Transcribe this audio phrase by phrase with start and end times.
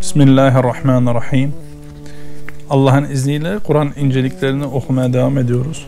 [0.00, 1.52] Bismillahirrahmanirrahim.
[2.70, 5.86] Allah'ın izniyle Kur'an inceliklerini okumaya devam ediyoruz.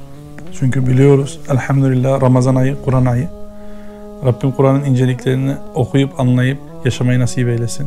[0.59, 3.29] Çünkü biliyoruz elhamdülillah Ramazan ayı, Kur'an ayı.
[4.24, 7.87] Rabbim Kur'an'ın inceliklerini okuyup anlayıp yaşamayı nasip eylesin.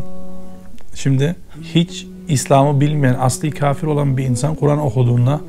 [0.96, 5.42] Şimdi hiç İslam'ı bilmeyen, asli kafir olan bir insan Kur'an okuduğunda,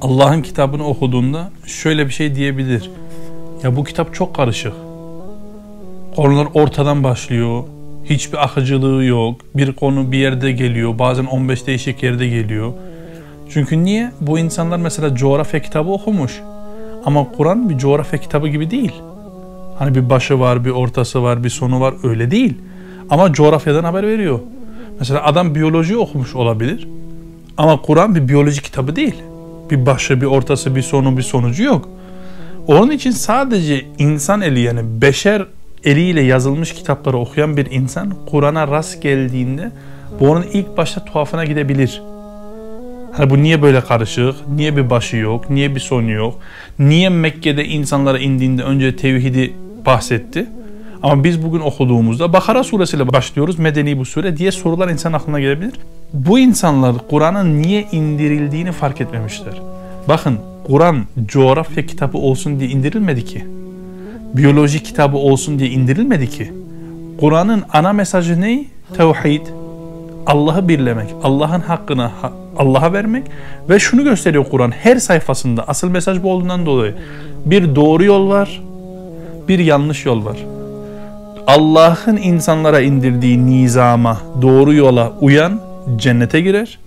[0.00, 2.90] Allah'ın kitabını okuduğunda şöyle bir şey diyebilir.
[3.62, 4.72] Ya bu kitap çok karışık.
[6.16, 7.64] Konular ortadan başlıyor.
[8.04, 9.40] Hiçbir akıcılığı yok.
[9.54, 10.98] Bir konu bir yerde geliyor.
[10.98, 12.72] Bazen 15 değişik yerde geliyor.
[13.50, 14.12] Çünkü niye?
[14.20, 16.40] Bu insanlar mesela coğrafya kitabı okumuş.
[17.04, 18.92] Ama Kur'an bir coğrafya kitabı gibi değil.
[19.78, 21.94] Hani bir başı var, bir ortası var, bir sonu var.
[22.02, 22.54] Öyle değil.
[23.10, 24.38] Ama coğrafyadan haber veriyor.
[24.98, 26.88] Mesela adam biyoloji okumuş olabilir.
[27.56, 29.14] Ama Kur'an bir biyoloji kitabı değil.
[29.70, 31.88] Bir başı, bir ortası, bir sonu, bir sonucu yok.
[32.66, 35.46] Onun için sadece insan eli yani beşer
[35.84, 39.70] eliyle yazılmış kitapları okuyan bir insan Kur'an'a rast geldiğinde
[40.20, 42.02] bu onun ilk başta tuhafına gidebilir.
[43.12, 44.34] Hani bu niye böyle karışık?
[44.56, 45.50] Niye bir başı yok?
[45.50, 46.38] Niye bir sonu yok?
[46.78, 49.52] Niye Mekke'de insanlara indiğinde önce tevhidi
[49.86, 50.46] bahsetti?
[51.02, 53.58] Ama biz bugün okuduğumuzda Bakara suresiyle başlıyoruz.
[53.58, 55.72] Medeni bu sure diye sorular insan aklına gelebilir.
[56.12, 59.54] Bu insanlar Kur'an'ın niye indirildiğini fark etmemişler.
[60.08, 63.44] Bakın Kur'an coğrafya kitabı olsun diye indirilmedi ki.
[64.36, 66.52] Biyoloji kitabı olsun diye indirilmedi ki.
[67.20, 68.64] Kur'an'ın ana mesajı ne?
[68.96, 69.46] Tevhid.
[70.26, 72.10] Allah'ı birlemek, Allah'ın hakkını
[72.58, 73.24] Allah'a vermek
[73.68, 76.94] ve şunu gösteriyor Kur'an her sayfasında asıl mesaj bu olduğundan dolayı
[77.46, 78.62] bir doğru yol var,
[79.48, 80.36] bir yanlış yol var.
[81.46, 85.60] Allah'ın insanlara indirdiği nizama, doğru yola uyan
[85.96, 86.78] cennete girer.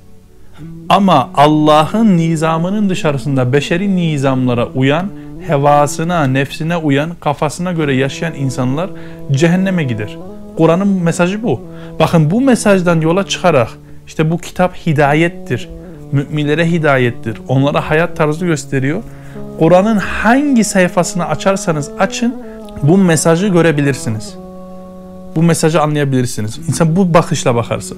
[0.90, 5.10] Ama Allah'ın nizamının dışarısında beşeri nizamlara uyan,
[5.48, 8.90] hevasına, nefsine uyan, kafasına göre yaşayan insanlar
[9.32, 10.18] cehenneme gider.
[10.58, 11.62] Kur'an'ın mesajı bu.
[12.00, 13.70] Bakın bu mesajdan yola çıkarak
[14.08, 15.70] işte bu kitap hidayettir.
[16.12, 17.38] Müminlere hidayettir.
[17.48, 19.04] Onlara hayat tarzı gösteriyor.
[19.60, 22.36] Kur'an'ın hangi sayfasını açarsanız açın
[22.84, 24.45] bu mesajı görebilirsiniz
[25.36, 26.58] bu mesajı anlayabilirsiniz.
[26.68, 27.96] İnsan bu bakışla bakarsa.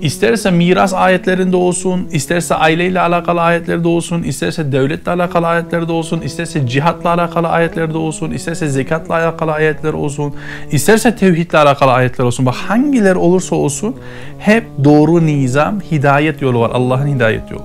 [0.00, 6.66] İsterse miras ayetlerinde olsun, isterse aileyle alakalı ayetlerde olsun, isterse devletle alakalı ayetlerde olsun, isterse
[6.66, 10.34] cihatla alakalı ayetlerde olsun, isterse zekatla alakalı ayetler olsun,
[10.72, 12.46] isterse tevhidle alakalı ayetler olsun.
[12.46, 13.96] Bak hangiler olursa olsun
[14.38, 16.70] hep doğru nizam, hidayet yolu var.
[16.74, 17.64] Allah'ın hidayet yolu.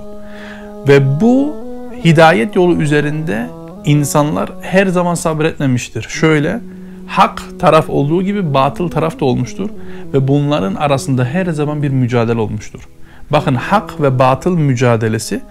[0.88, 1.56] Ve bu
[2.06, 3.47] hidayet yolu üzerinde
[3.85, 6.06] insanlar her zaman sabretmemiştir.
[6.09, 6.59] Şöyle,
[7.07, 9.69] hak taraf olduğu gibi batıl taraf da olmuştur
[10.13, 12.79] ve bunların arasında her zaman bir mücadele olmuştur.
[13.29, 15.41] Bakın hak ve batıl mücadelesi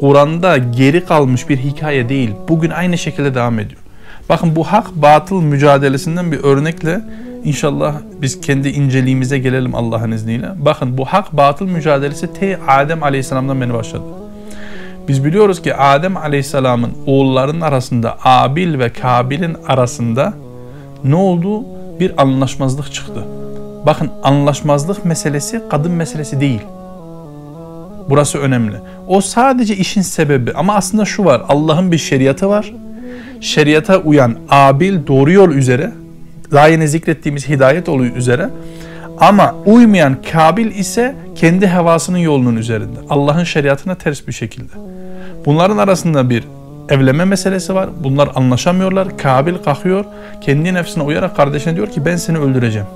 [0.00, 2.30] Kur'an'da geri kalmış bir hikaye değil.
[2.48, 3.80] Bugün aynı şekilde devam ediyor.
[4.28, 7.00] Bakın bu hak batıl mücadelesinden bir örnekle
[7.44, 10.48] inşallah biz kendi inceliğimize gelelim Allah'ın izniyle.
[10.58, 14.04] Bakın bu hak batıl mücadelesi te Adem Aleyhisselam'dan beni başladı.
[15.08, 20.34] Biz biliyoruz ki Adem Aleyhisselam'ın oğullarının arasında Abil ve Kabil'in arasında
[21.10, 21.64] ne oldu?
[22.00, 23.24] Bir anlaşmazlık çıktı.
[23.86, 26.60] Bakın anlaşmazlık meselesi kadın meselesi değil.
[28.08, 28.76] Burası önemli.
[29.06, 31.42] O sadece işin sebebi ama aslında şu var.
[31.48, 32.72] Allah'ın bir şeriatı var.
[33.40, 35.92] Şeriata uyan abil doğru yol üzere
[36.52, 38.48] daha yeni zikrettiğimiz hidayet yolu üzere
[39.18, 42.98] ama uymayan kabil ise kendi hevasının yolunun üzerinde.
[43.10, 44.72] Allah'ın şeriatına ters bir şekilde.
[45.46, 46.44] Bunların arasında bir
[46.88, 47.88] evlenme meselesi var.
[48.04, 49.18] Bunlar anlaşamıyorlar.
[49.18, 50.04] Kabil kalkıyor.
[50.40, 52.86] Kendi nefsine uyarak kardeşine diyor ki ben seni öldüreceğim.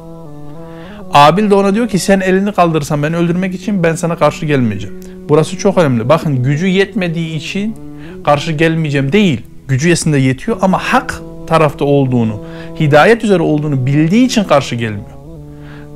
[1.14, 5.00] Abil de ona diyor ki sen elini kaldırırsan beni öldürmek için ben sana karşı gelmeyeceğim.
[5.28, 6.08] Burası çok önemli.
[6.08, 7.76] Bakın gücü yetmediği için
[8.24, 9.40] karşı gelmeyeceğim değil.
[9.68, 12.44] Gücü yesinde yetiyor ama hak tarafta olduğunu,
[12.80, 15.20] hidayet üzere olduğunu bildiği için karşı gelmiyor.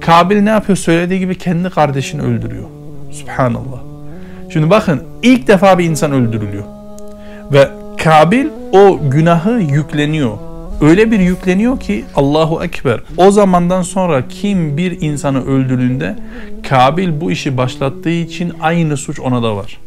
[0.01, 0.77] Kabil ne yapıyor?
[0.77, 2.65] Söylediği gibi kendi kardeşini öldürüyor.
[3.13, 3.81] Subhanallah.
[4.53, 6.65] Şimdi bakın ilk defa bir insan öldürülüyor.
[7.53, 7.69] Ve
[8.05, 10.39] Kabil o günahı yükleniyor.
[10.81, 13.01] Öyle bir yükleniyor ki Allahu Ekber.
[13.17, 16.17] O zamandan sonra kim bir insanı öldürdüğünde
[16.69, 19.79] Kabil bu işi başlattığı için aynı suç ona da var.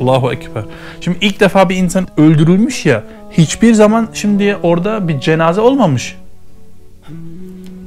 [0.00, 0.62] Allahu Ekber.
[1.00, 6.16] Şimdi ilk defa bir insan öldürülmüş ya hiçbir zaman şimdi orada bir cenaze olmamış.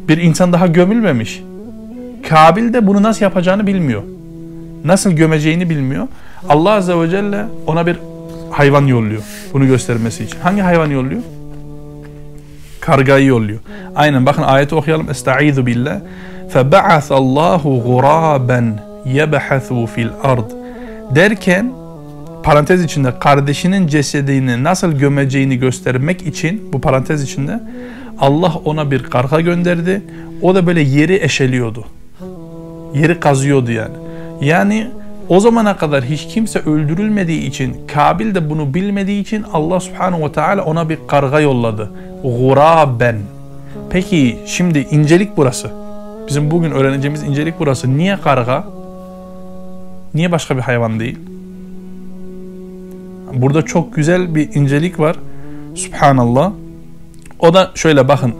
[0.07, 1.43] Bir insan daha gömülmemiş.
[2.29, 4.03] Kabil de bunu nasıl yapacağını bilmiyor.
[4.85, 6.07] Nasıl gömeceğini bilmiyor.
[6.49, 7.97] Allah Azze ve Celle ona bir
[8.50, 9.22] hayvan yolluyor.
[9.52, 10.38] Bunu göstermesi için.
[10.40, 11.22] Hangi hayvan yolluyor?
[12.80, 13.60] Kargayı yolluyor.
[13.94, 15.10] Aynen bakın ayeti okuyalım.
[15.10, 16.00] Estaizu billah.
[16.54, 18.72] فَبَعَثَ اللّٰهُ غُرَابًا
[19.06, 20.50] يَبَحَثُوا fil ard
[21.14, 21.72] derken
[22.42, 27.60] parantez içinde kardeşinin cesedini nasıl gömeceğini göstermek için bu parantez içinde
[28.18, 30.02] Allah ona bir karga gönderdi.
[30.42, 31.84] O da böyle yeri eşeliyordu.
[32.94, 33.94] Yeri kazıyordu yani.
[34.40, 34.90] Yani
[35.29, 40.31] o zamana kadar hiç kimse öldürülmediği için, Kabil de bunu bilmediği için Allah subhanahu ve
[40.31, 41.91] teala ona bir karga yolladı.
[42.23, 43.17] Guraben.
[43.89, 45.71] Peki şimdi incelik burası.
[46.27, 47.97] Bizim bugün öğreneceğimiz incelik burası.
[47.97, 48.63] Niye karga?
[50.13, 51.19] Niye başka bir hayvan değil?
[53.33, 55.15] Burada çok güzel bir incelik var.
[55.75, 56.51] Subhanallah.
[57.39, 58.33] O da şöyle bakın.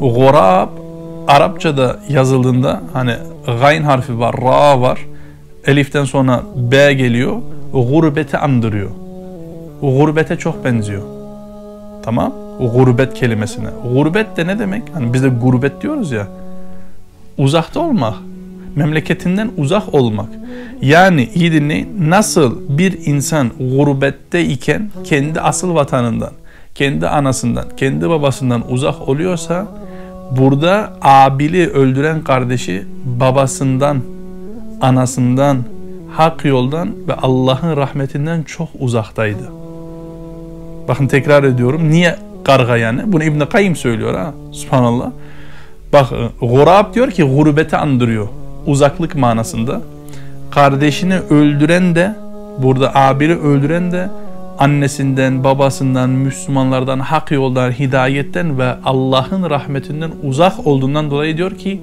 [0.00, 0.68] Gurab
[1.28, 3.14] Arapçada yazıldığında hani
[3.60, 4.98] gayn harfi var, ra var.
[5.66, 7.36] Eliften sonra B geliyor.
[7.72, 8.90] Gurbeti andırıyor.
[9.80, 11.02] Gurbete çok benziyor.
[12.02, 12.32] Tamam?
[12.74, 13.68] Gurbet kelimesine.
[13.94, 14.82] Gurbet de ne demek?
[14.94, 16.28] Hani biz de gurbet diyoruz ya.
[17.38, 18.14] Uzakta olmak.
[18.76, 20.28] Memleketinden uzak olmak.
[20.82, 22.10] Yani iyi dinleyin.
[22.10, 26.30] Nasıl bir insan gurbette iken kendi asıl vatanından,
[26.74, 29.66] kendi anasından, kendi babasından uzak oluyorsa
[30.38, 32.84] burada abili öldüren kardeşi
[33.20, 33.98] babasından,
[34.80, 35.64] anasından,
[36.16, 39.52] hak yoldan ve Allah'ın rahmetinden çok uzaktaydı.
[40.88, 41.90] Bakın tekrar ediyorum.
[41.90, 43.02] Niye karga yani?
[43.06, 44.34] Bunu İbn Kayyim söylüyor ha.
[44.52, 45.10] Subhanallah.
[45.92, 46.06] Bak
[46.40, 48.28] gurab diyor ki gurbeti andırıyor.
[48.66, 49.80] Uzaklık manasında.
[50.50, 52.16] Kardeşini öldüren de
[52.62, 54.08] burada abiri öldüren de
[54.58, 61.80] annesinden, babasından, Müslümanlardan, hak yoldan, hidayetten ve Allah'ın rahmetinden uzak olduğundan dolayı diyor ki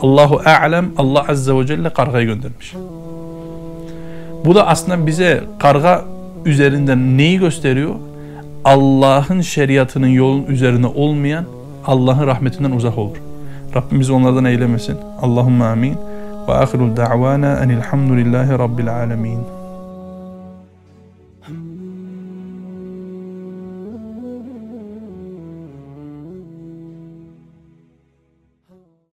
[0.00, 2.74] Allahu a'lem Allah azze ve celle kargayı göndermiş.
[4.44, 6.04] Bu da aslında bize karga
[6.44, 7.94] üzerinden neyi gösteriyor?
[8.64, 11.44] Allah'ın şeriatının yolun üzerine olmayan
[11.86, 13.16] Allah'ın rahmetinden uzak olur.
[13.76, 14.96] Rabbimiz onlardan eylemesin.
[15.22, 15.96] Allahümme amin.
[16.48, 19.40] Ve ahirul da'vana enilhamdülillahi rabbil alemin.